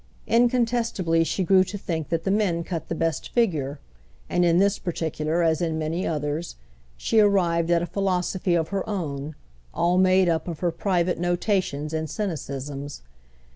[0.25, 3.79] Incontestably she grew to think that the men cut the best figure;
[4.31, 6.55] and in this particular, as in many others,
[6.97, 9.35] she arrived at a philosophy of her own,
[9.75, 13.01] all made up of her private notations and cynicisms.